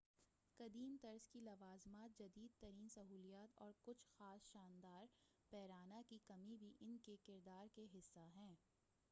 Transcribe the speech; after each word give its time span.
قدیم 0.59 0.95
طرز 1.01 1.27
کی 1.27 1.39
لوازمات 1.39 2.17
جدید 2.19 2.55
ترین 2.61 2.87
سہولیات 2.89 3.57
اور 3.57 3.73
کچھ 3.83 4.03
خاص 4.09 4.49
شاندار 4.51 5.05
پیرانہ 5.51 6.01
کی 6.09 6.17
کمی 6.27 6.55
بھی 6.57 6.73
انکے 6.81 7.17
کردار 7.25 7.67
کے 7.75 7.87
حصّے 7.93 8.27
ہیں 8.35 8.53